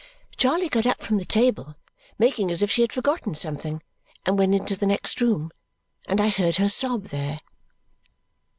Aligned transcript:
Charley 0.35 0.67
got 0.67 0.87
up 0.87 1.03
from 1.03 1.19
the 1.19 1.25
table, 1.25 1.75
making 2.17 2.49
as 2.49 2.63
if 2.63 2.71
she 2.71 2.81
had 2.81 2.91
forgotten 2.91 3.35
something, 3.35 3.83
and 4.25 4.35
went 4.35 4.55
into 4.55 4.75
the 4.75 4.87
next 4.87 5.21
room; 5.21 5.51
and 6.07 6.19
I 6.19 6.29
heard 6.29 6.55
her 6.55 6.69
sob 6.69 7.09
there. 7.09 7.39